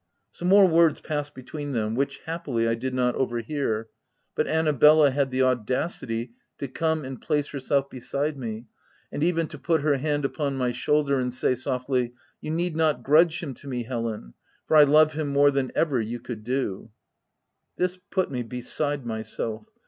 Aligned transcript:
Some 0.31 0.47
more 0.47 0.67
words 0.67 0.99
passed 0.99 1.35
between 1.35 1.73
them, 1.73 1.91
OF 1.91 1.97
WILDFELL 1.97 2.23
HALL. 2.25 2.39
319 2.45 2.63
which, 2.65 2.65
happily, 2.65 2.67
I 2.67 2.73
did 2.73 2.93
not 2.95 3.13
overhear; 3.13 3.89
but 4.33 4.47
Anna 4.47 4.73
bella 4.73 5.11
had 5.11 5.29
the 5.29 5.43
audacity 5.43 6.31
to 6.57 6.67
come 6.67 7.05
and 7.05 7.21
place 7.21 7.49
herself 7.49 7.87
beside 7.87 8.35
me, 8.35 8.65
and 9.11 9.21
even 9.21 9.45
to 9.49 9.59
put 9.59 9.81
her 9.81 9.97
hand 9.97 10.25
upon 10.25 10.57
my 10.57 10.71
shoulder 10.71 11.19
and 11.19 11.31
say 11.31 11.53
softly, 11.53 12.15
—"You 12.41 12.49
need 12.49 12.75
not 12.75 13.03
grudge 13.03 13.43
him 13.43 13.53
to 13.53 13.67
me, 13.67 13.83
Helen, 13.83 14.33
for 14.67 14.75
I 14.75 14.85
love 14.85 15.13
him 15.13 15.27
more 15.27 15.51
than 15.51 15.71
ever 15.75 16.01
you 16.01 16.19
could 16.19 16.43
do." 16.43 16.89
This 17.77 17.99
put 18.09 18.31
me 18.31 18.41
beside 18.41 19.05
myself. 19.05 19.67